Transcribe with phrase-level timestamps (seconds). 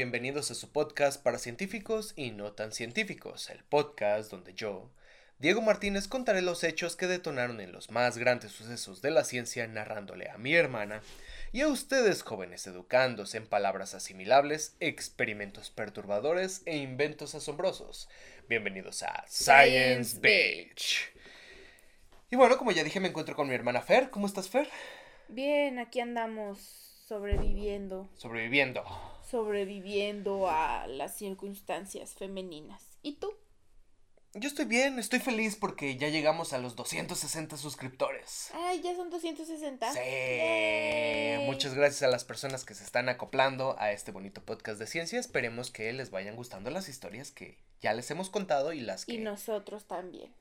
[0.00, 4.88] bienvenidos a su podcast para científicos y no tan científicos, el podcast donde yo,
[5.38, 9.66] Diego Martínez, contaré los hechos que detonaron en los más grandes sucesos de la ciencia
[9.66, 11.02] narrándole a mi hermana
[11.52, 18.08] y a ustedes jóvenes educándose en palabras asimilables, experimentos perturbadores e inventos asombrosos.
[18.48, 21.12] Bienvenidos a Science Beach.
[22.30, 24.08] Y bueno, como ya dije, me encuentro con mi hermana Fer.
[24.08, 24.66] ¿Cómo estás, Fer?
[25.28, 26.58] Bien, aquí andamos
[27.06, 28.08] sobreviviendo.
[28.14, 28.82] Sobreviviendo.
[29.30, 32.82] Sobreviviendo a las circunstancias femeninas.
[33.02, 33.32] ¿Y tú?
[34.34, 38.50] Yo estoy bien, estoy feliz porque ya llegamos a los 260 suscriptores.
[38.54, 39.92] Ay, ya son 260.
[39.92, 41.46] Sí.
[41.46, 45.18] Muchas gracias a las personas que se están acoplando a este bonito podcast de ciencia.
[45.18, 49.14] Esperemos que les vayan gustando las historias que ya les hemos contado y las que...
[49.14, 50.32] Y nosotros también.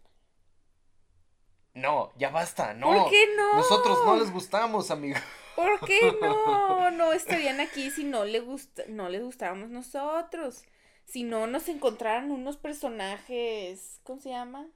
[1.73, 2.87] No, ya basta, no.
[2.87, 3.55] ¿Por qué no?
[3.55, 5.17] Nosotros no les gustamos, amigo.
[5.59, 6.91] ¿Por qué no?
[6.99, 10.63] No estarían aquí si no, le gusta, no les gustáramos nosotros
[11.09, 14.67] si no nos encontraran unos personajes, ¿cómo se llama?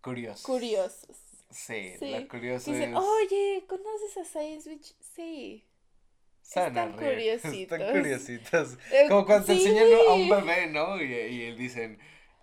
[0.00, 0.42] Curiosos.
[0.42, 1.16] Curiosos.
[1.50, 4.94] Sí, la curiosa Dicen, oye, ¿conoces a Science Beach?
[5.14, 5.64] Sí.
[6.42, 7.78] Están curiositos.
[7.78, 8.78] Están curiositos.
[8.90, 11.00] Eh, Como cuando te enseñan a un bebé, ¿no?
[11.00, 11.98] Y, y él dicen,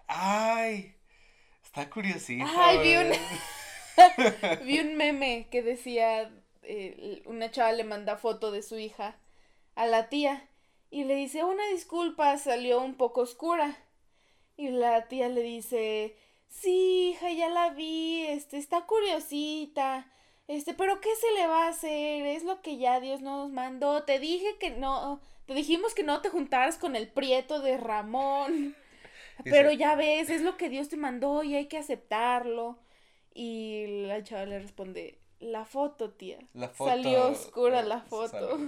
[0.08, 0.96] ay,
[1.64, 2.46] está curiosito.
[2.56, 6.32] Ay, vi un, vi un meme que decía,
[6.64, 9.18] eh, una chava le manda foto de su hija
[9.76, 10.50] a la tía
[10.90, 13.78] y le dice, una disculpa, salió un poco oscura.
[14.56, 16.16] Y la tía le dice,
[16.48, 20.08] sí, hija, ya la vi, este, está curiosita,
[20.48, 22.26] este, pero ¿qué se le va a hacer?
[22.26, 24.04] Es lo que ya Dios nos mandó.
[24.04, 28.76] Te dije que no, te dijimos que no te juntaras con el prieto de Ramón.
[29.46, 32.78] Pero ya ves, es lo que Dios te mandó y hay que aceptarlo.
[33.34, 36.40] Y la chava le responde, la foto, tía.
[36.54, 36.90] La foto.
[36.90, 38.60] Salió oscura la foto.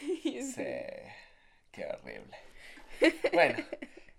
[0.00, 0.64] sí,
[1.72, 2.36] qué horrible.
[3.32, 3.64] Bueno,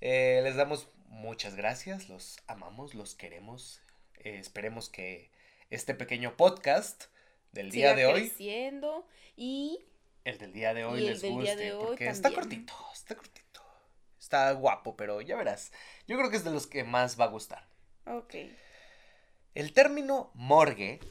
[0.01, 3.81] eh, les damos muchas gracias, los amamos, los queremos.
[4.19, 5.29] Eh, esperemos que
[5.69, 7.05] este pequeño podcast
[7.51, 8.29] del día de hoy.
[8.29, 9.85] Creciendo y.
[10.23, 11.73] El del día de hoy les guste.
[11.79, 13.61] porque está cortito, está cortito.
[14.19, 15.71] Está guapo, pero ya verás.
[16.07, 17.67] Yo creo que es de los que más va a gustar.
[18.05, 18.35] Ok.
[19.53, 21.01] El término morgue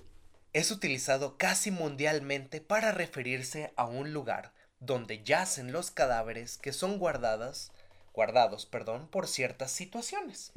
[0.55, 6.99] es utilizado casi mundialmente para referirse a un lugar donde yacen los cadáveres que son
[6.99, 7.71] guardadas,
[8.15, 10.55] guardados perdón, por ciertas situaciones.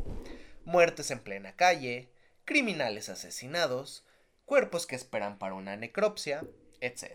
[0.63, 2.09] Muertes en plena calle,
[2.45, 4.05] criminales asesinados,
[4.45, 6.47] cuerpos que esperan para una necropsia,
[6.79, 7.11] etc.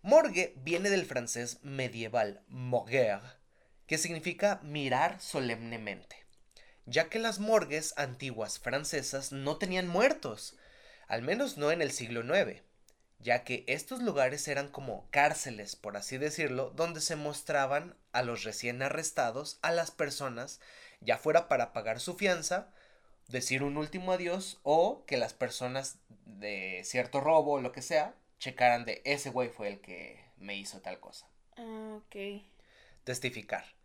[0.00, 3.20] Morgue viene del francés medieval morguer,
[3.88, 6.27] que significa mirar solemnemente,
[6.88, 10.56] ya que las morgues antiguas francesas no tenían muertos,
[11.06, 12.62] al menos no en el siglo IX,
[13.18, 18.44] ya que estos lugares eran como cárceles, por así decirlo, donde se mostraban a los
[18.44, 20.60] recién arrestados a las personas,
[21.00, 22.72] ya fuera para pagar su fianza,
[23.28, 28.14] decir un último adiós, o que las personas de cierto robo o lo que sea,
[28.38, 31.28] checaran de ese güey fue el que me hizo tal cosa.
[31.56, 32.42] Ah, ok.
[33.04, 33.77] Testificar.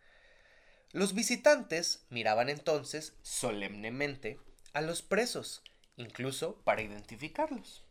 [0.94, 4.40] Los visitantes miraban entonces solemnemente
[4.74, 5.64] a los presos,
[5.98, 7.84] incluso para identificarlos.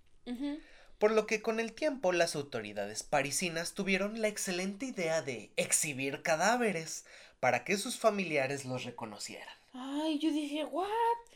[0.99, 6.23] Por lo que con el tiempo las autoridades parisinas tuvieron la excelente idea de exhibir
[6.23, 7.05] cadáveres
[7.41, 9.49] para que sus familiares los reconocieran.
[9.73, 10.87] Ay, yo dije, ¿what?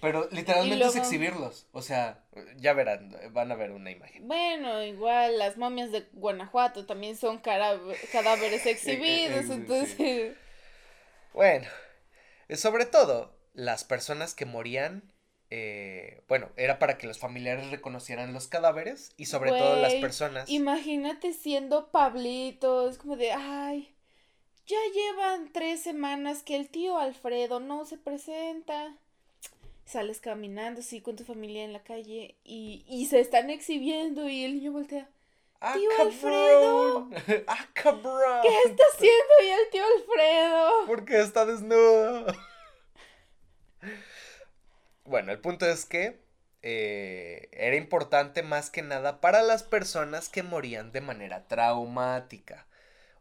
[0.01, 1.67] Pero literalmente es exhibirlos.
[1.73, 2.23] O sea,
[2.59, 4.29] ya verán, van a ver una imagen.
[4.29, 10.37] Bueno, igual las momias de Guanajuato también son cadáveres exhibidos, entonces.
[11.37, 11.67] Bueno,
[12.55, 15.13] sobre todo, las personas que morían
[15.51, 20.49] eh, bueno, era para que los familiares reconocieran los cadáveres y sobre todo las personas.
[20.49, 23.95] Imagínate siendo Pablito, es como de, ay,
[24.67, 28.97] ya llevan tres semanas que el tío Alfredo no se presenta.
[29.85, 34.43] Sales caminando así con tu familia en la calle y, y se están exhibiendo y
[34.43, 35.09] el niño voltea.
[35.61, 37.11] Ah, tío Alfredo.
[37.47, 38.43] ¡Ah, cabrón!
[38.43, 40.87] ¿Qué está haciendo ya el tío Alfredo?
[40.87, 42.27] Porque está desnudo.
[45.05, 46.21] Bueno, el punto es que
[46.63, 52.67] eh, era importante más que nada para las personas que morían de manera traumática.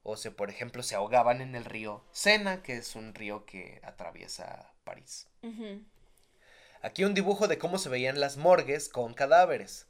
[0.02, 3.82] O sea, por ejemplo, se ahogaban en el río Sena, que es un río que
[3.84, 5.28] atraviesa París.
[6.82, 9.88] Aquí un dibujo de cómo se veían las morgues con cadáveres.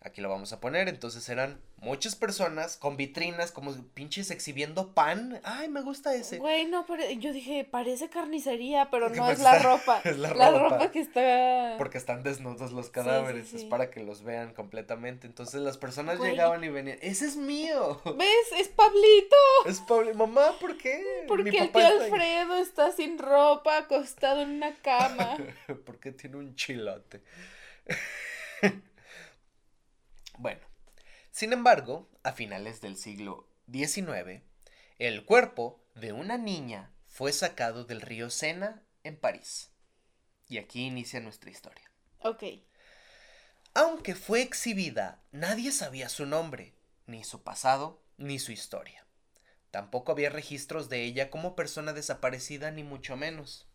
[0.00, 0.88] Aquí lo vamos a poner.
[0.88, 5.40] Entonces eran muchas personas con vitrinas como pinches exhibiendo pan.
[5.42, 6.38] Ay, me gusta ese.
[6.38, 10.00] Güey, no, pero yo dije, parece carnicería, pero no es la ropa.
[10.04, 10.90] Es la, ropa.
[10.90, 11.74] que está.
[11.78, 15.26] Porque están desnudos los cadáveres, es para que los vean completamente.
[15.26, 18.00] Entonces las personas llegaban y venían, ese es mío.
[18.16, 18.60] ¿Ves?
[18.60, 19.36] Es Pablito.
[19.66, 20.16] Es Pablito.
[20.16, 21.24] Mamá, ¿por qué?
[21.26, 25.36] Porque el tío Alfredo está sin ropa, acostado en una cama.
[25.84, 27.22] Porque tiene un chilote.
[30.38, 30.71] bueno.
[31.42, 34.42] Sin embargo, a finales del siglo XIX,
[35.00, 39.72] el cuerpo de una niña fue sacado del río Sena en París.
[40.48, 41.90] Y aquí inicia nuestra historia.
[42.20, 42.44] Ok.
[43.74, 49.04] Aunque fue exhibida, nadie sabía su nombre, ni su pasado, ni su historia.
[49.72, 53.66] Tampoco había registros de ella como persona desaparecida, ni mucho menos.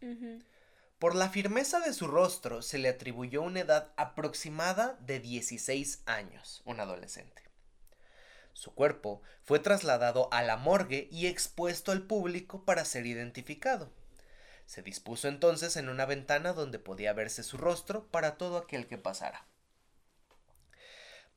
[1.00, 6.62] Por la firmeza de su rostro se le atribuyó una edad aproximada de 16 años,
[6.64, 7.47] un adolescente.
[8.58, 13.92] Su cuerpo fue trasladado a la morgue y expuesto al público para ser identificado.
[14.66, 18.98] Se dispuso entonces en una ventana donde podía verse su rostro para todo aquel que
[18.98, 19.46] pasara.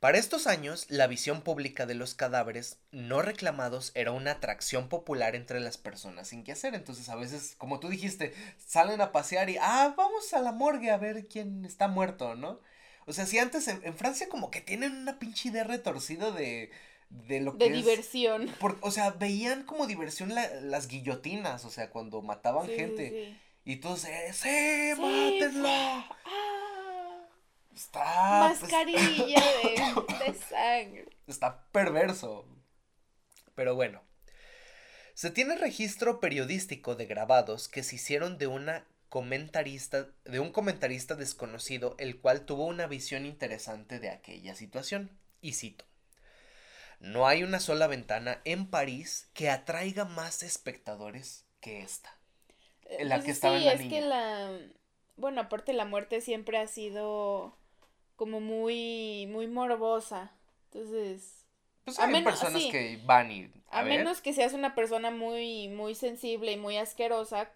[0.01, 5.37] Para estos años, la visión pública de los cadáveres no reclamados era una atracción popular
[5.37, 6.75] entre las personas sin qué hacer.
[6.75, 10.91] Entonces, a veces, como tú dijiste, salen a pasear y, ah, vamos a la morgue
[10.91, 12.61] a ver quién está muerto, ¿no?
[13.05, 16.71] O sea, si antes en, en Francia como que tienen una pinche idea retorcida de,
[17.11, 18.49] de lo que de diversión.
[18.81, 23.37] o sea, veían como diversión las guillotinas, o sea, cuando mataban gente.
[23.65, 25.69] Y todos, eh, ¡sí, sí mátenlo!
[25.69, 27.29] Ah,
[27.75, 28.47] está.
[28.49, 31.09] Pues, Mascarilla de, de sangre.
[31.27, 32.47] Está perverso.
[33.55, 34.03] Pero bueno.
[35.15, 41.15] Se tiene registro periodístico de grabados que se hicieron de una comentarista, de un comentarista
[41.15, 45.11] desconocido, el cual tuvo una visión interesante de aquella situación.
[45.43, 45.85] Y cito.
[47.01, 52.15] No hay una sola ventana en París que atraiga más espectadores que esta.
[52.85, 54.59] En la pues que estaba sí, la es que la
[55.17, 57.57] bueno, aparte la muerte siempre ha sido
[58.17, 60.33] como muy muy morbosa.
[60.73, 61.47] Entonces,
[61.85, 66.53] pues hay personas que van y a, menos que seas una persona muy muy sensible
[66.53, 67.51] y muy asquerosa,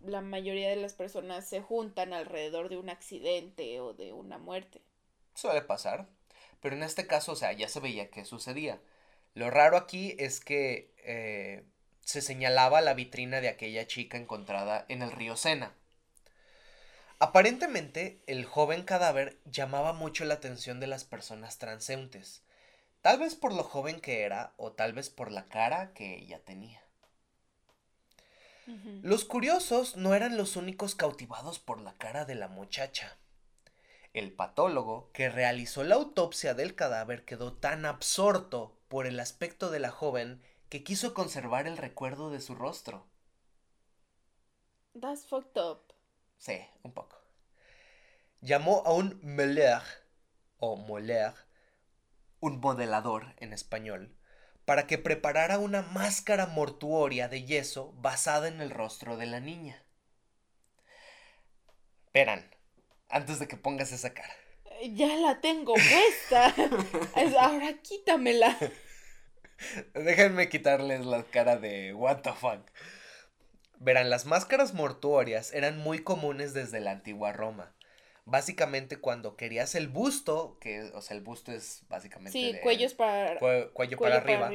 [0.00, 4.80] la mayoría de las personas se juntan alrededor de un accidente o de una muerte.
[5.34, 6.08] Suele pasar.
[6.66, 8.80] Pero en este caso, o sea, ya se veía que sucedía.
[9.34, 11.62] Lo raro aquí es que eh,
[12.00, 15.74] se señalaba la vitrina de aquella chica encontrada en el río Sena.
[17.20, 22.42] Aparentemente, el joven cadáver llamaba mucho la atención de las personas transeúntes,
[23.00, 26.40] tal vez por lo joven que era o tal vez por la cara que ella
[26.40, 26.82] tenía.
[29.02, 33.16] Los curiosos no eran los únicos cautivados por la cara de la muchacha.
[34.16, 39.78] El patólogo que realizó la autopsia del cadáver quedó tan absorto por el aspecto de
[39.78, 43.06] la joven que quiso conservar el recuerdo de su rostro.
[44.98, 45.92] That's fucked up.
[46.38, 47.20] Sí, un poco.
[48.40, 49.82] Llamó a un meller
[50.60, 51.34] o moller,
[52.40, 54.16] un modelador en español,
[54.64, 59.84] para que preparara una máscara mortuoria de yeso basada en el rostro de la niña.
[62.14, 62.55] Verán,
[63.08, 64.34] antes de que pongas esa cara.
[64.92, 66.54] Ya la tengo puesta.
[67.40, 68.56] Ahora quítamela.
[69.94, 72.60] Déjenme quitarles la cara de what the fuck.
[73.78, 77.74] Verán, las máscaras mortuorias eran muy comunes desde la antigua Roma.
[78.24, 82.32] Básicamente cuando querías el busto, que, o sea, el busto es básicamente...
[82.32, 83.38] Sí, cuellos para...
[83.38, 84.50] cuello, para, arriba,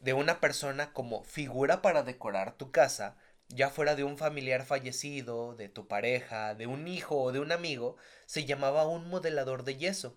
[0.00, 3.16] De una persona como figura para decorar tu casa,
[3.50, 7.52] ya fuera de un familiar fallecido, de tu pareja, de un hijo o de un
[7.52, 10.16] amigo, se llamaba un modelador de yeso.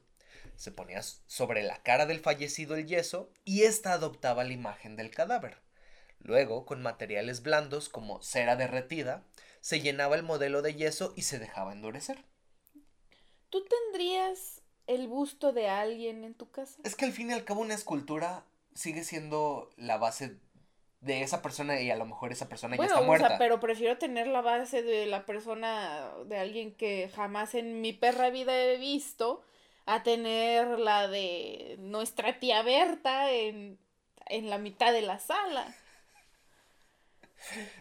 [0.55, 5.09] Se ponía sobre la cara del fallecido el yeso y ésta adoptaba la imagen del
[5.09, 5.57] cadáver.
[6.19, 9.25] Luego, con materiales blandos como cera derretida,
[9.61, 12.23] se llenaba el modelo de yeso y se dejaba endurecer.
[13.49, 16.79] ¿Tú tendrías el busto de alguien en tu casa?
[16.83, 20.37] Es que al fin y al cabo una escultura sigue siendo la base
[21.03, 23.25] de esa persona y a lo mejor esa persona ya está muerta.
[23.25, 27.81] O sea, pero prefiero tener la base de la persona, de alguien que jamás en
[27.81, 29.43] mi perra vida he visto,
[29.85, 33.77] a tener la de nuestra tía Berta en,
[34.27, 35.75] en la mitad de la sala.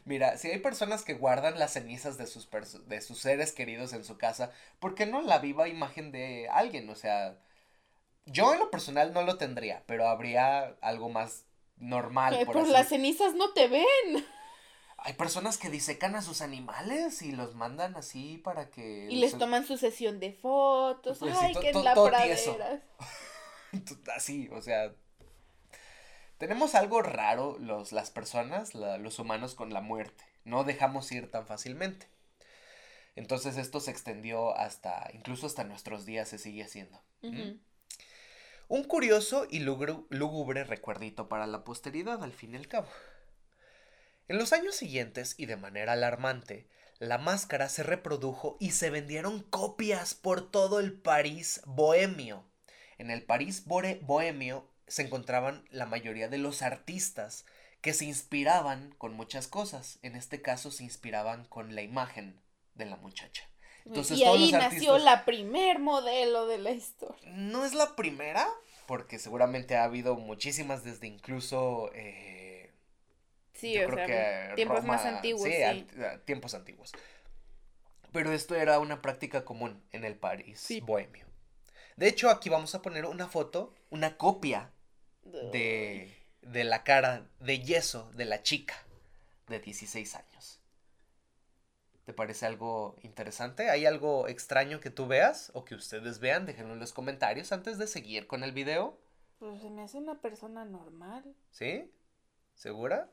[0.05, 2.49] Mira, si hay personas que guardan las cenizas de sus,
[2.89, 4.51] de sus seres queridos en su casa,
[4.81, 6.91] ¿por qué no la viva imagen de alguien?
[6.91, 7.39] O sea,
[8.27, 11.45] yo en lo personal no lo tendría, pero habría algo más
[11.77, 12.39] normal.
[12.45, 14.27] por, por las cenizas no te ven.
[15.05, 19.09] Hay personas que disecan a sus animales y los mandan así para que...
[19.11, 21.19] Y les toman su sesión de fotos.
[21.19, 22.83] Pues Ay, qué la pradera.
[24.15, 24.95] así, o sea,
[26.39, 30.25] tenemos algo raro los, las personas, los humanos con la muerte.
[30.45, 32.07] No dejamos ir tan fácilmente.
[33.17, 37.01] Entonces esto se extendió hasta, incluso hasta nuestros días se sigue haciendo.
[38.73, 42.89] Un curioso y lúgubre recuerdito para la posteridad, al fin y al cabo.
[44.29, 49.43] En los años siguientes, y de manera alarmante, la máscara se reprodujo y se vendieron
[49.43, 52.47] copias por todo el París bohemio.
[52.97, 57.45] En el París bohemio se encontraban la mayoría de los artistas
[57.83, 59.99] que se inspiraban con muchas cosas.
[60.01, 62.41] En este caso se inspiraban con la imagen
[62.75, 63.52] de la muchacha.
[63.85, 67.31] Entonces, y ahí nació la primer modelo de la historia.
[67.33, 68.49] No es la primera,
[68.87, 71.91] porque seguramente ha habido muchísimas desde incluso...
[71.95, 72.71] Eh,
[73.55, 75.49] sí, o sea, tiempos más antiguos.
[75.49, 75.87] Sí,
[76.25, 76.93] tiempos antiguos.
[78.13, 81.27] Pero esto era una práctica común en el París bohemio.
[81.97, 84.71] De hecho, aquí vamos a poner una foto, una copia
[85.25, 88.75] de, de la cara de yeso de la chica
[89.49, 90.62] de 16 años.
[92.05, 93.71] ¿Te parece algo interesante?
[93.71, 96.47] ¿Hay algo extraño que tú veas o que ustedes vean?
[96.47, 98.99] Déjenlo en los comentarios antes de seguir con el video.
[99.39, 101.37] Pues se me hace una persona normal.
[101.51, 101.93] ¿Sí?
[102.55, 103.09] ¿Segura?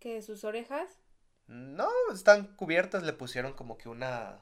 [0.00, 0.98] ¿Que sus orejas?
[1.46, 4.40] No, están cubiertas, le pusieron como que una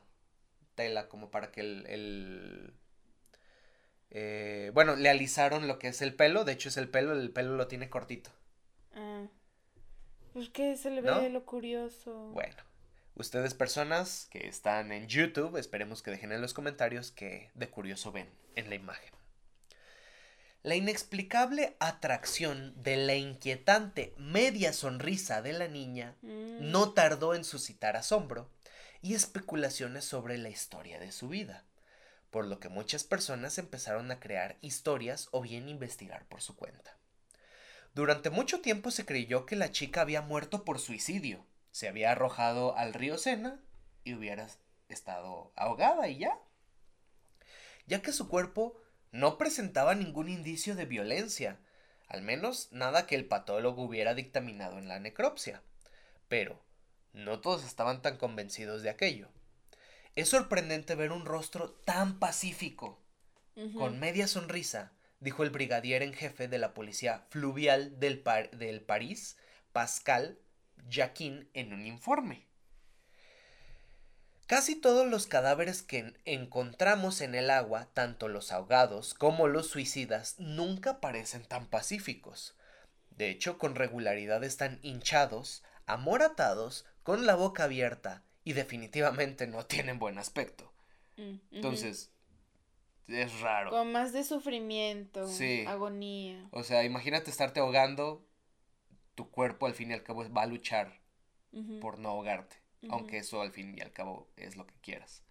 [0.75, 2.75] tela como para que el...
[4.11, 7.30] Eh, bueno, le alisaron lo que es el pelo, de hecho es el pelo, el
[7.32, 8.30] pelo lo tiene cortito.
[8.94, 9.26] Ah.
[10.37, 12.12] Pues que se le ve lo curioso.
[12.35, 12.57] Bueno,
[13.14, 18.12] ustedes personas que están en YouTube, esperemos que dejen en los comentarios qué de curioso
[18.12, 19.14] ven en la imagen.
[20.62, 26.71] La inexplicable atracción de la inquietante media sonrisa de la niña mm.
[26.71, 28.50] no tardó en suscitar asombro
[29.00, 31.64] y especulaciones sobre la historia de su vida,
[32.28, 36.96] por lo que muchas personas empezaron a crear historias o bien investigar por su cuenta.
[37.97, 41.47] Durante mucho tiempo se creyó que la chica había muerto por suicidio.
[41.71, 43.59] Se había arrojado al río Sena
[44.05, 44.47] y hubiera
[44.91, 46.38] estado ahogada y ya.
[47.87, 48.79] Ya que su cuerpo
[49.12, 51.59] no presentaba ningún indicio de violencia,
[52.07, 55.62] al menos nada que el patólogo hubiera dictaminado en la necropsia.
[56.29, 56.62] Pero
[57.15, 59.31] no todos estaban tan convencidos de aquello.
[60.17, 63.00] Es sorprendente ver un rostro tan pacífico,
[63.79, 69.37] con media sonrisa, dijo el brigadier en jefe de la policía fluvial del, del París,
[69.73, 70.38] Pascal
[70.88, 72.46] Jacquin, en un informe.
[74.46, 80.37] Casi todos los cadáveres que encontramos en el agua, tanto los ahogados como los suicidas,
[80.38, 82.54] nunca parecen tan pacíficos.
[83.11, 89.99] De hecho, con regularidad están hinchados, amoratados, con la boca abierta y definitivamente no tienen
[89.99, 90.73] buen aspecto.
[91.16, 92.11] Mm, Entonces,
[93.09, 93.71] es raro.
[93.71, 95.27] Con más de sufrimiento,
[95.67, 96.49] agonía.
[96.51, 98.27] O sea, imagínate estarte ahogando,
[99.15, 101.01] tu cuerpo al fin y al cabo va a luchar
[101.81, 102.57] por no ahogarte,
[102.91, 105.23] aunque eso al fin y al cabo es lo que quieras.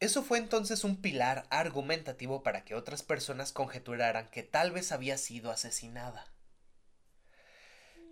[0.00, 5.16] Eso fue entonces un pilar argumentativo para que otras personas conjeturaran que tal vez había
[5.16, 6.26] sido asesinada.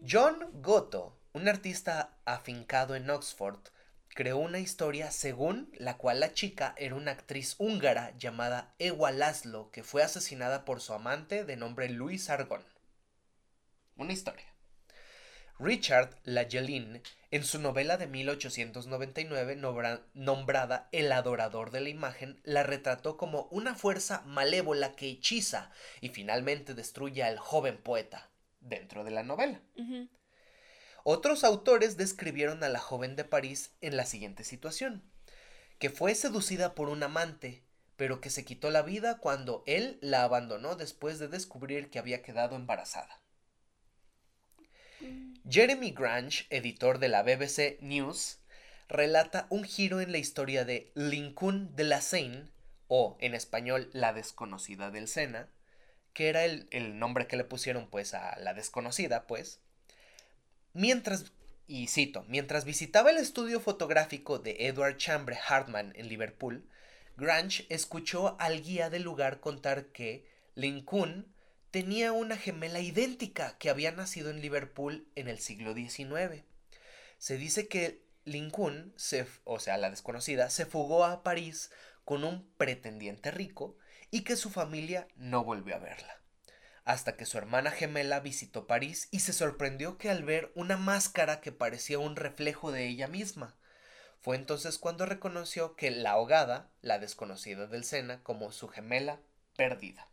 [0.08, 3.58] John Goto, un artista afincado en Oxford,
[4.20, 9.70] creó una historia según la cual la chica era una actriz húngara llamada Ewa Laszlo
[9.70, 12.62] que fue asesinada por su amante de nombre Luis Argón.
[13.96, 14.44] Una historia.
[15.58, 17.00] Richard Lagelin,
[17.30, 19.56] en su novela de 1899
[20.12, 25.70] nombrada El adorador de la imagen, la retrató como una fuerza malévola que hechiza
[26.02, 28.28] y finalmente destruye al joven poeta
[28.60, 29.62] dentro de la novela.
[31.04, 35.02] Otros autores describieron a la joven de París en la siguiente situación,
[35.78, 37.62] que fue seducida por un amante,
[37.96, 42.22] pero que se quitó la vida cuando él la abandonó después de descubrir que había
[42.22, 43.20] quedado embarazada.
[45.48, 48.38] Jeremy Grange, editor de la BBC News,
[48.88, 52.50] relata un giro en la historia de Lincoln de la Seine,
[52.88, 55.48] o en español La desconocida del Sena,
[56.12, 59.60] que era el, el nombre que le pusieron pues a la desconocida, pues,
[60.72, 61.32] Mientras,
[61.66, 66.64] y cito, mientras visitaba el estudio fotográfico de Edward Chambre Hartman en Liverpool,
[67.16, 70.24] Grange escuchó al guía del lugar contar que
[70.54, 71.34] Lincoln
[71.72, 76.44] tenía una gemela idéntica que había nacido en Liverpool en el siglo XIX.
[77.18, 78.94] Se dice que Lincoln,
[79.44, 81.72] o sea, la desconocida, se fugó a París
[82.04, 83.76] con un pretendiente rico
[84.12, 86.19] y que su familia no volvió a verla
[86.84, 91.40] hasta que su hermana gemela visitó París y se sorprendió que al ver una máscara
[91.40, 93.56] que parecía un reflejo de ella misma.
[94.20, 99.20] Fue entonces cuando reconoció que la ahogada, la desconocida del Sena, como su gemela
[99.56, 100.08] perdida.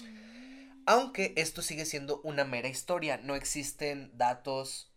[0.00, 0.82] Mm.
[0.86, 4.92] Aunque esto sigue siendo una mera historia, no existen datos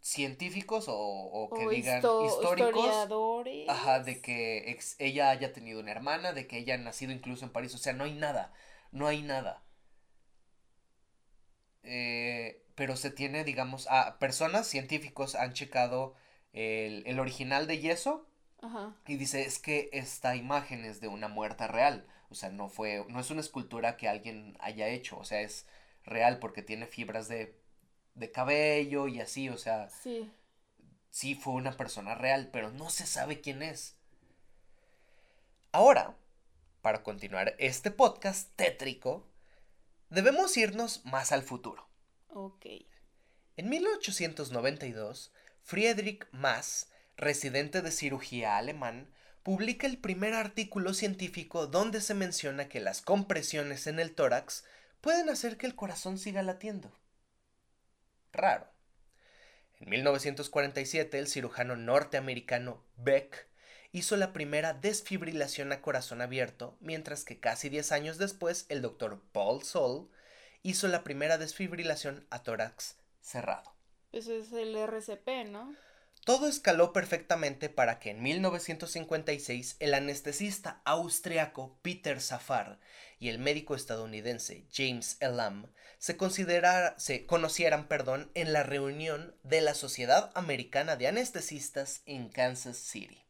[0.00, 2.72] científicos o, o que O digan histo- históricos.
[3.68, 7.44] Ajá, de que ex- ella haya tenido una hermana, de que ella haya nacido incluso
[7.44, 7.74] en París.
[7.74, 8.52] O sea, no hay nada.
[8.90, 9.62] No hay nada.
[11.84, 16.14] Eh, pero se tiene, digamos, a personas científicos han checado
[16.52, 18.26] el, el original de yeso
[18.62, 18.94] Ajá.
[19.06, 22.06] y dice, es que esta imagen es de una muerta real.
[22.30, 25.18] O sea, no fue, no es una escultura que alguien haya hecho.
[25.18, 25.66] O sea, es
[26.04, 27.54] real porque tiene fibras de,
[28.14, 29.48] de cabello y así.
[29.50, 30.30] O sea, Sí.
[31.10, 33.96] sí fue una persona real, pero no se sabe quién es.
[35.72, 36.16] Ahora,
[36.80, 39.26] para continuar este podcast tétrico,
[40.12, 41.88] debemos irnos más al futuro.
[42.28, 42.66] Ok.
[43.56, 52.14] En 1892, Friedrich Mass, residente de cirugía alemán, publica el primer artículo científico donde se
[52.14, 54.64] menciona que las compresiones en el tórax
[55.00, 56.92] pueden hacer que el corazón siga latiendo.
[58.32, 58.68] Raro.
[59.80, 63.48] En 1947, el cirujano norteamericano Beck
[63.92, 69.20] hizo la primera desfibrilación a corazón abierto, mientras que casi 10 años después, el doctor
[69.32, 70.08] Paul Sol
[70.62, 73.72] hizo la primera desfibrilación a tórax cerrado.
[74.12, 75.74] Eso es el RCP, ¿no?
[76.24, 82.78] Todo escaló perfectamente para que en 1956 el anestesista austriaco Peter Safar
[83.18, 85.66] y el médico estadounidense James Elam
[85.98, 86.16] se,
[86.96, 93.21] se conocieran perdón, en la reunión de la Sociedad Americana de Anestesistas en Kansas City.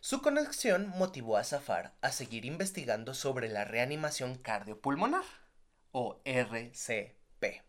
[0.00, 5.24] Su conexión motivó a Safar a seguir investigando sobre la reanimación cardiopulmonar,
[5.92, 7.62] o RCP.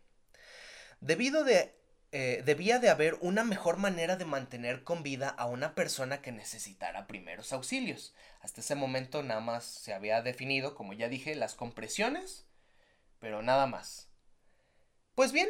[1.00, 1.74] Debido de,
[2.12, 6.32] eh, debía de haber una mejor manera de mantener con vida a una persona que
[6.32, 8.14] necesitara primeros auxilios.
[8.40, 12.46] Hasta ese momento nada más se había definido, como ya dije, las compresiones,
[13.18, 14.08] pero nada más.
[15.14, 15.48] Pues bien,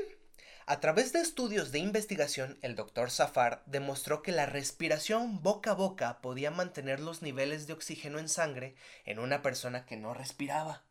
[0.71, 5.75] a través de estudios de investigación, el doctor Safar demostró que la respiración boca a
[5.75, 10.85] boca podía mantener los niveles de oxígeno en sangre en una persona que no respiraba.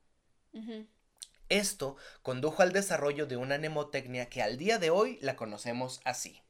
[1.48, 6.42] Esto condujo al desarrollo de una mnemotecnia que al día de hoy la conocemos así.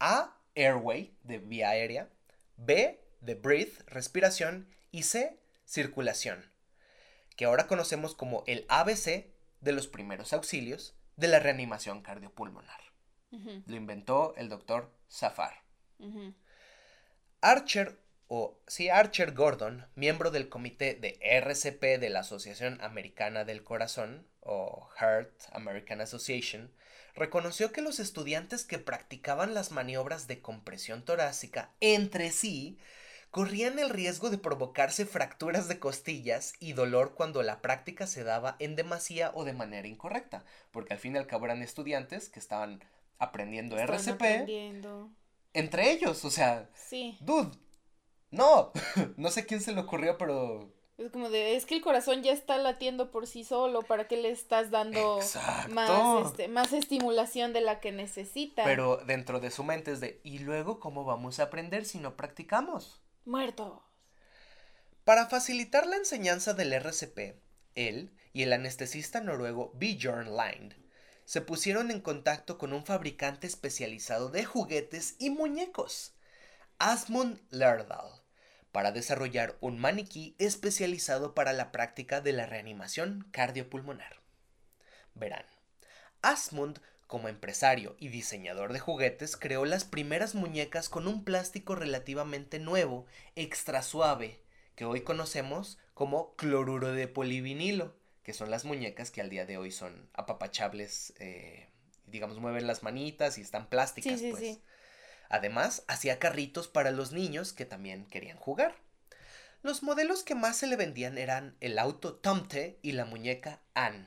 [0.00, 2.08] A, airway, de vía aérea,
[2.56, 6.50] B, de breath, respiración, y C, circulación,
[7.36, 12.80] que ahora conocemos como el ABC de los primeros auxilios de la reanimación cardiopulmonar.
[13.66, 15.62] Lo inventó el doctor Safar.
[17.40, 17.98] Archer
[18.28, 24.26] o sí, Archer Gordon, miembro del comité de RCP de la Asociación Americana del Corazón
[24.40, 26.72] o Heart American Association,
[27.14, 32.78] reconoció que los estudiantes que practicaban las maniobras de compresión torácica entre sí
[33.36, 38.56] corrían el riesgo de provocarse fracturas de costillas y dolor cuando la práctica se daba
[38.60, 42.38] en demasía o de manera incorrecta, porque al fin y al cabo eran estudiantes que
[42.38, 42.82] estaban
[43.18, 45.10] aprendiendo RCP aprendiendo.
[45.52, 47.18] entre ellos, o sea, Sí.
[47.20, 47.50] Dude,
[48.30, 48.72] no,
[49.18, 50.72] no sé quién se le ocurrió, pero...
[50.96, 54.16] Es como de, es que el corazón ya está latiendo por sí solo, ¿para qué
[54.16, 55.74] le estás dando Exacto.
[55.74, 58.64] más, este, más estimulación de la que necesita?
[58.64, 62.16] Pero dentro de su mente es de, ¿y luego cómo vamos a aprender si no
[62.16, 63.02] practicamos?
[63.26, 63.84] Muerto.
[65.02, 67.34] Para facilitar la enseñanza del RCP,
[67.74, 70.76] él y el anestesista noruego Björn Lind
[71.24, 76.14] se pusieron en contacto con un fabricante especializado de juguetes y muñecos,
[76.78, 78.22] Asmund Lerdahl,
[78.70, 84.20] para desarrollar un maniquí especializado para la práctica de la reanimación cardiopulmonar.
[85.14, 85.46] Verán,
[86.22, 86.80] Asmund,
[87.16, 93.06] como empresario y diseñador de juguetes, creó las primeras muñecas con un plástico relativamente nuevo,
[93.36, 94.38] extra suave,
[94.74, 99.56] que hoy conocemos como cloruro de polivinilo, que son las muñecas que al día de
[99.56, 101.70] hoy son apapachables, eh,
[102.04, 104.42] digamos, mueven las manitas y están plásticas, Sí, sí, pues.
[104.42, 104.62] sí.
[105.30, 108.74] Además, hacía carritos para los niños que también querían jugar.
[109.62, 114.04] Los modelos que más se le vendían eran el auto Tomte y la muñeca Anne.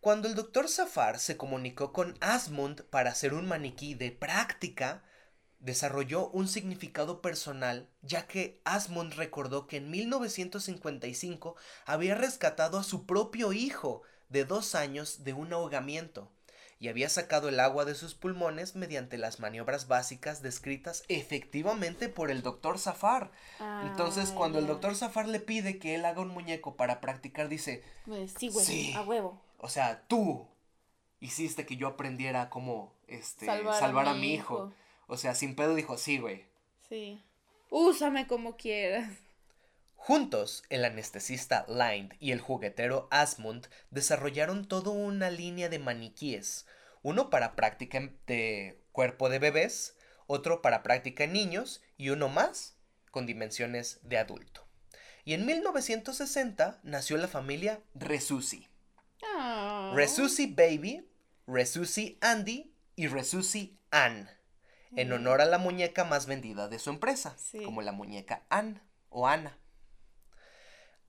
[0.00, 5.02] Cuando el doctor Safar se comunicó con Asmund para hacer un maniquí de práctica,
[5.58, 13.04] desarrolló un significado personal, ya que Asmund recordó que en 1955 había rescatado a su
[13.04, 16.32] propio hijo de dos años de un ahogamiento
[16.78, 22.30] y había sacado el agua de sus pulmones mediante las maniobras básicas descritas efectivamente por
[22.30, 23.30] el doctor Safar.
[23.82, 27.50] Entonces, Ah, cuando el doctor Safar le pide que él haga un muñeco para practicar,
[27.50, 28.94] dice, Pues, sí, güey, Sí.
[28.96, 29.38] a huevo.
[29.60, 30.48] O sea, tú
[31.20, 34.72] hiciste que yo aprendiera cómo este, Salvar, salvar, a, mi hijo.
[35.06, 36.46] O sea, sin pedo dijo, sí, güey.
[36.88, 37.22] Sí.
[37.68, 39.10] Úsame como quieras.
[39.96, 46.66] Juntos, el anestesista Lind y el juguetero Asmund desarrollaron toda una línea de maniquíes,
[47.02, 52.78] uno para práctica de cuerpo de bebés, otro para práctica en niños y uno más
[53.10, 54.66] con dimensiones de adulto.
[55.24, 58.69] Y en 1960 nació la familia Resusi.
[59.22, 59.92] Ah.
[59.94, 61.08] Resusi Baby,
[61.46, 64.28] Resusi Andy y Resusi Ann,
[64.96, 67.62] en honor a la muñeca más vendida de su empresa, Sí.
[67.64, 69.56] como la muñeca Ann o Ana.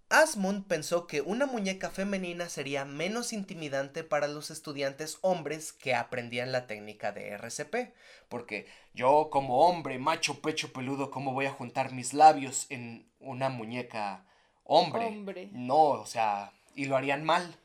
[0.10, 6.52] Asmund pensó que una muñeca femenina sería menos intimidante para los estudiantes hombres que aprendían
[6.52, 7.94] la técnica de RCP,
[8.28, 13.48] porque yo como hombre macho pecho peludo, ¿cómo voy a juntar mis labios en una
[13.48, 14.26] muñeca
[14.66, 15.06] hombre?
[15.06, 15.50] Hombre.
[15.54, 17.56] No, o sea, y lo harían mal.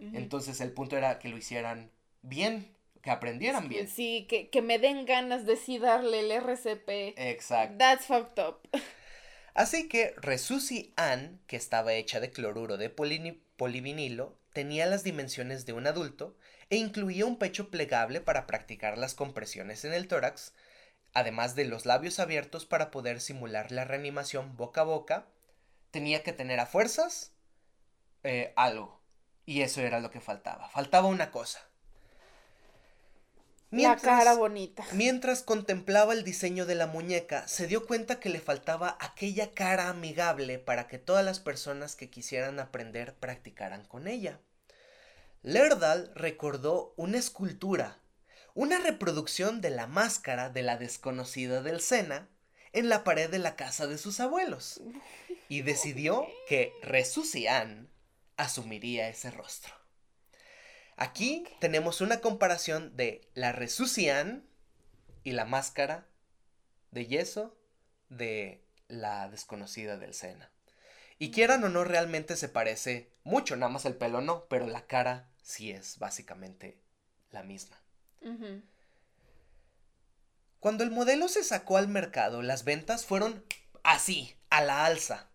[0.00, 1.90] Entonces el punto era que lo hicieran
[2.22, 3.88] bien, que aprendieran bien.
[3.88, 7.14] Sí, que, que me den ganas de sí darle el RCP.
[7.16, 7.76] Exacto.
[7.78, 8.68] That's fucked up.
[9.54, 15.72] Así que Resusi Ann, que estaba hecha de cloruro de polivinilo, tenía las dimensiones de
[15.72, 16.36] un adulto
[16.70, 20.54] e incluía un pecho plegable para practicar las compresiones en el tórax,
[21.12, 25.26] además de los labios abiertos para poder simular la reanimación boca a boca.
[25.92, 27.32] Tenía que tener a fuerzas
[28.24, 29.03] eh, algo.
[29.46, 30.68] Y eso era lo que faltaba.
[30.68, 31.60] Faltaba una cosa.
[33.82, 34.84] La cara bonita.
[34.92, 39.88] Mientras contemplaba el diseño de la muñeca, se dio cuenta que le faltaba aquella cara
[39.88, 44.38] amigable para que todas las personas que quisieran aprender practicaran con ella.
[45.42, 47.98] Lerdal recordó una escultura,
[48.54, 52.28] una reproducción de la máscara de la desconocida del Sena
[52.72, 54.80] en la pared de la casa de sus abuelos,
[55.48, 57.88] y decidió que Resucian
[58.36, 59.74] asumiría ese rostro.
[60.96, 64.46] Aquí tenemos una comparación de la Resucian
[65.24, 66.06] y la máscara
[66.90, 67.58] de yeso
[68.08, 70.50] de la desconocida del Sena.
[71.18, 74.86] Y quieran o no, realmente se parece mucho, nada más el pelo no, pero la
[74.86, 76.80] cara sí es básicamente
[77.30, 77.80] la misma.
[80.60, 83.44] Cuando el modelo se sacó al mercado, las ventas fueron
[83.82, 85.28] así, a la alza.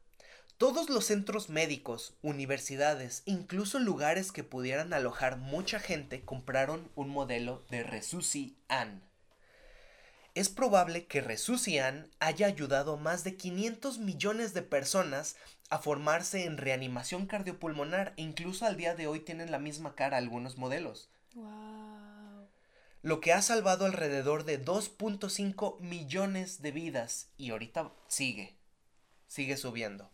[0.60, 7.64] Todos los centros médicos, universidades, incluso lugares que pudieran alojar mucha gente compraron un modelo
[7.70, 9.02] de Resusi Ann.
[10.36, 15.38] Es probable que Resusi Ann haya ayudado a más de 500 millones de personas
[15.70, 20.18] a formarse en reanimación cardiopulmonar e incluso al día de hoy tienen la misma cara
[20.18, 22.50] algunos modelos Wow.
[23.02, 28.58] lo que ha salvado alrededor de 2.5 millones de vidas y ahorita sigue,
[29.30, 30.12] sigue subiendo.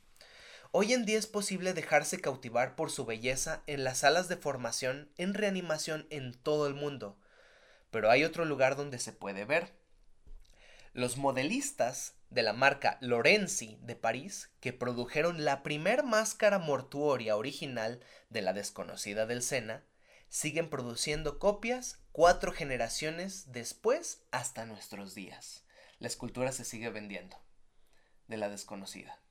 [0.78, 5.10] Hoy en día es posible dejarse cautivar por su belleza en las salas de formación
[5.16, 7.18] en reanimación en todo el mundo,
[7.92, 9.72] pero hay otro lugar donde se puede ver.
[10.92, 18.02] Los modelistas de la marca Lorenzi de París, que produjeron la primer máscara mortuoria original
[18.30, 19.86] de la desconocida del Sena,
[20.28, 25.64] siguen produciendo copias cuatro generaciones después hasta nuestros días.
[26.00, 27.38] La escultura se sigue vendiendo
[28.28, 29.25] de la desconocida.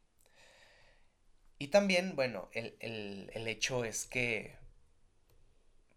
[1.58, 4.56] Y también, bueno, el, el- el hecho es que,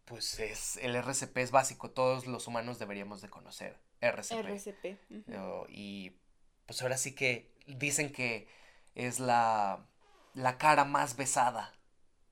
[0.05, 4.39] pues es, el RCP es básico, todos los humanos deberíamos de conocer RCP.
[4.39, 4.97] RCP.
[5.69, 6.13] y
[6.65, 8.47] pues ahora sí que dicen que
[8.95, 9.85] es la,
[10.33, 11.73] la cara más besada.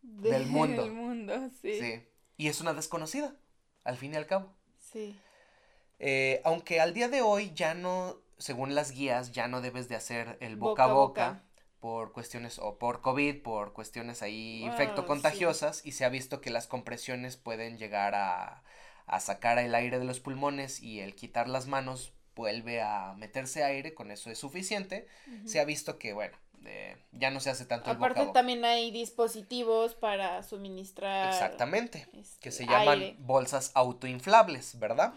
[0.01, 0.83] del mundo.
[0.83, 1.79] Del mundo, sí.
[1.79, 2.03] Sí.
[2.37, 3.35] Y es una desconocida,
[3.83, 4.53] al fin y al cabo.
[4.79, 5.17] Sí.
[5.99, 9.95] Eh, aunque al día de hoy ya no, según las guías, ya no debes de
[9.95, 11.43] hacer el boca, a boca, boca.
[11.79, 16.49] Por cuestiones, o por COVID, por cuestiones ahí Ah, infectocontagiosas, y se ha visto que
[16.49, 18.63] las compresiones pueden llegar a,
[19.05, 23.63] a sacar el aire de los pulmones y el quitar las manos vuelve a meterse
[23.63, 25.07] aire, con eso es suficiente.
[25.45, 26.35] Se ha visto que, bueno,
[26.65, 28.33] eh, ya no se hace tanto el boca a Aparte boca.
[28.33, 33.15] también hay dispositivos para suministrar Exactamente, este, que se llaman aire.
[33.19, 35.13] bolsas autoinflables, ¿verdad?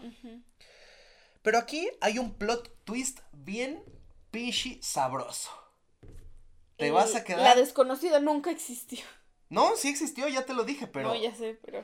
[1.41, 3.83] Pero aquí hay un plot twist bien
[4.31, 5.49] pichi sabroso.
[6.79, 7.41] Te vas a quedar.
[7.41, 9.03] La desconocida nunca existió.
[9.49, 11.09] No, sí existió, ya te lo dije, pero.
[11.09, 11.83] No, ya sé, pero.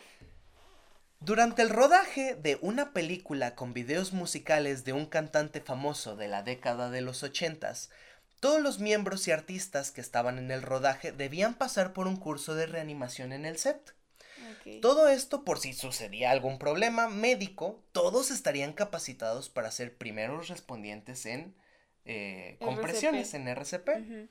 [1.20, 6.44] Durante el rodaje de una película con videos musicales de un cantante famoso de la
[6.44, 7.90] década de los ochentas,
[8.40, 12.54] todos los miembros y artistas que estaban en el rodaje debían pasar por un curso
[12.54, 13.96] de reanimación en el set.
[14.38, 14.82] ok.
[14.82, 21.26] Todo esto por si sucedía algún problema médico, todos estarían capacitados para ser primeros respondientes
[21.26, 21.56] en
[22.06, 23.90] eh, compresiones, en RCP.
[23.90, 24.28] Ujú.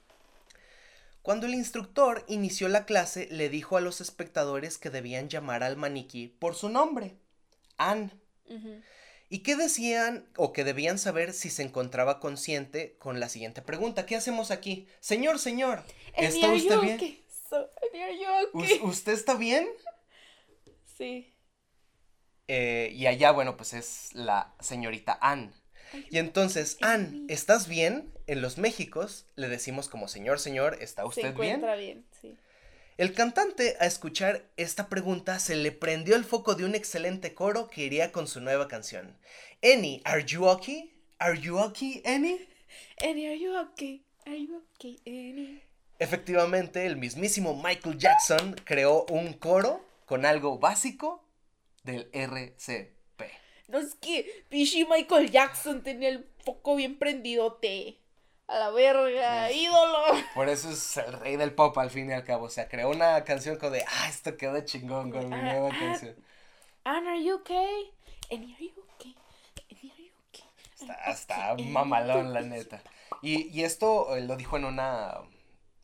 [1.24, 5.78] Cuando el instructor inició la clase, le dijo a los espectadores que debían llamar al
[5.78, 7.16] maniquí por su nombre,
[7.78, 8.12] Ann,
[8.46, 8.82] Ujú.
[9.30, 14.04] ¿Y qué decían o que debían saber si se encontraba consciente con la siguiente pregunta?
[14.04, 14.86] ¿Qué hacemos aquí?
[15.00, 15.82] Señor, señor,
[16.14, 17.18] ¿está usted bien?
[18.82, 19.66] ¿Usted está bien?
[20.98, 21.34] Sí.
[22.48, 25.54] Eh, y allá, bueno, pues es la señorita Ann.
[26.10, 28.13] Y entonces, Ann, ¿estás bien?
[28.26, 32.04] En los Méxicos le decimos como señor, señor, ¿está usted se encuentra bien?
[32.20, 32.36] sí.
[32.96, 37.68] El cantante, a escuchar esta pregunta, se le prendió el foco de un excelente coro
[37.68, 39.18] que iría con su nueva canción.
[39.64, 40.94] Annie, ¿are you okay?
[41.18, 42.48] ¿Are you okay, Annie?
[43.02, 44.04] Annie, ¿are you okay?
[44.26, 45.60] ¿Are you okay, Annie?
[45.98, 51.24] Efectivamente, el mismísimo Michael Jackson creó un coro con algo básico
[51.82, 53.22] del RCP.
[53.68, 58.03] No es que Pichi Michael Jackson tenía el foco bien prendidote.
[58.46, 59.98] A la verga, ídolo.
[60.34, 62.46] Por eso es el rey del pop al fin y al cabo.
[62.46, 66.14] O sea, creó una canción como de, ah, esto queda chingón con mi nueva canción.
[66.84, 67.90] Anna, are you okay?
[68.30, 69.16] Annie, are you okay?
[69.70, 70.44] Annie, are you okay?
[70.78, 72.82] Está, está mamalón, la neta.
[73.22, 75.22] Y, y esto eh, lo dijo en una,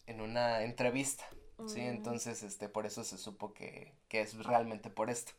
[0.07, 1.25] en una entrevista.
[1.66, 1.88] Sí, mm.
[1.88, 5.33] entonces, este, por eso se supo que, que es realmente por esto.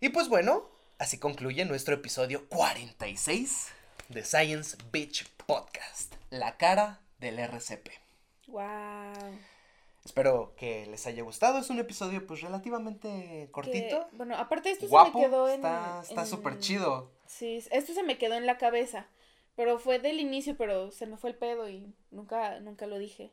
[0.00, 3.68] Y pues bueno, así concluye nuestro episodio 46
[4.08, 7.88] de Science Beach Podcast, la cara del RCP.
[8.48, 8.62] Wow.
[10.04, 11.58] Espero que les haya gustado.
[11.58, 14.08] Es un episodio pues relativamente cortito.
[14.12, 15.64] bueno, aparte esto se me quedó en...
[16.02, 17.10] Está súper chido.
[17.26, 19.06] Sí, esto se me quedó en la cabeza.
[19.54, 23.32] Pero fue del inicio, pero se me fue el pedo y nunca, nunca lo dije.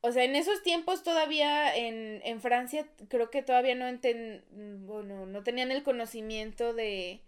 [0.00, 4.44] O sea, en esos tiempos todavía en, en Francia creo que todavía no enten,
[4.86, 7.20] bueno, no tenían el conocimiento de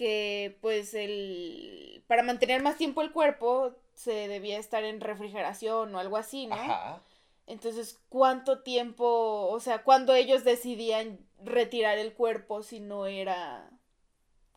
[0.00, 5.98] que pues el para mantener más tiempo el cuerpo se debía estar en refrigeración o
[5.98, 6.54] algo así, ¿no?
[6.54, 7.02] Ajá.
[7.46, 13.68] Entonces, ¿cuánto tiempo, o sea, cuando ellos decidían retirar el cuerpo si no era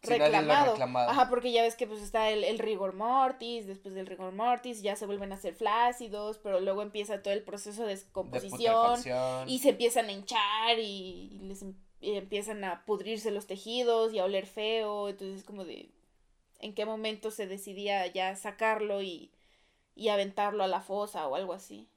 [0.02, 0.78] reclamado.
[1.10, 4.96] Ajá, porque ya ves que pues está el, rigor mortis, después del rigor mortis ya
[4.96, 9.02] se vuelven a ser flácidos, pero luego empieza todo el proceso de descomposición
[9.46, 11.66] y se empiezan a hinchar y, les
[12.04, 15.90] em, empiezan a pudrirse los tejidos y a oler feo, entonces es como de
[16.60, 19.32] en qué momento se decidía ya sacarlo y,
[19.96, 21.88] y aventarlo a la fosa o algo así.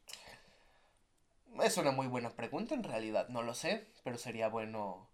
[1.63, 5.09] Es una muy buena pregunta en realidad, no lo sé, pero sería bueno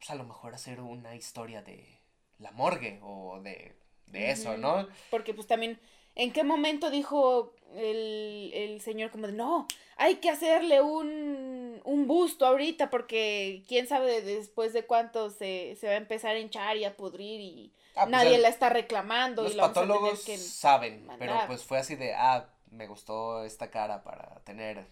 [0.00, 2.00] pues a lo mejor hacer una historia de
[2.38, 3.76] la morgue o de,
[4.12, 4.88] eso, ¿no?
[5.10, 5.78] Porque pues también,
[6.14, 11.49] ¿en qué momento dijo el, señor como de, no, hay que hacerle un,
[11.84, 16.76] un busto ahorita porque quién sabe después de cuánto se, va a empezar a hinchar
[16.76, 19.42] y a pudrir y ah, pues, nadie la está reclamando.
[19.42, 24.40] Los y patólogos saben, pero pues fue así de, ah, me gustó esta cara para
[24.44, 24.86] tener,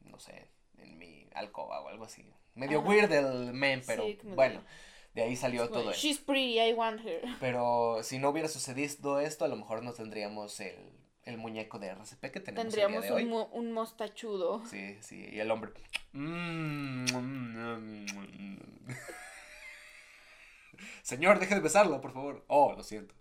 [0.00, 2.24] no sé, en mi alcoba o algo así.
[2.54, 4.62] Medio weird el men, pero bueno.
[5.14, 5.92] De ahí salió todo.
[5.92, 7.22] She's pretty, I want her.
[7.38, 10.76] Pero si no hubiera sucedido esto, a lo mejor no tendríamos el,
[11.24, 14.64] el muñeco de RCP que tenemos Tendríamos el día de un, un mostachudo.
[14.66, 15.72] Sí, sí, y el hombre.
[21.02, 22.44] Señor, deje de besarlo, por favor.
[22.48, 23.14] Oh, lo siento.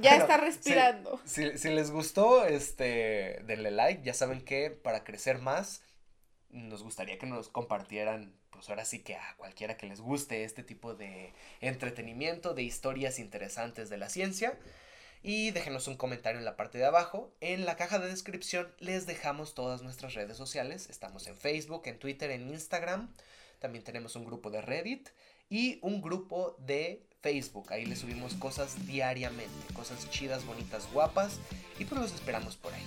[0.00, 1.20] Ya está respirando.
[1.24, 4.02] Si, si, les gustó, este, denle like.
[4.02, 5.82] Ya saben que para crecer más,
[6.48, 10.62] nos gustaría que nos compartieran pues ahora sí que a cualquiera que les guste este
[10.62, 14.58] tipo de entretenimiento, de historias interesantes de la ciencia
[15.22, 17.32] y déjenos un comentario en la parte de abajo.
[17.40, 20.88] En la caja de descripción les dejamos todas nuestras redes sociales.
[20.90, 23.10] Estamos en Facebook, en Twitter, en Instagram.
[23.58, 25.10] También tenemos un grupo de Reddit
[25.50, 27.72] y un grupo de Facebook.
[27.72, 31.38] Ahí les subimos cosas diariamente, cosas chidas, bonitas, guapas.
[31.78, 32.84] Y pues los esperamos por ahí.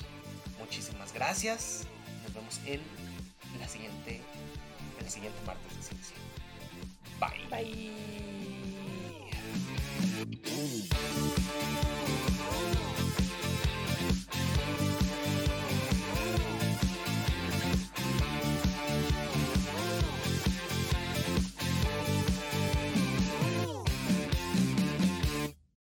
[0.59, 1.85] Muchísimas gracias.
[2.23, 2.81] Nos vemos en
[3.59, 4.21] la siguiente,
[4.99, 6.15] el siguiente martes de ciencia.
[7.19, 7.47] Bye.
[7.49, 7.93] Bye.